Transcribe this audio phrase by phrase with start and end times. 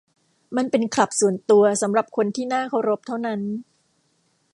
[0.55, 3.41] มันเป็นคลับส่วนตัวสำหรับคนที่น่าเคารพเท่านั้น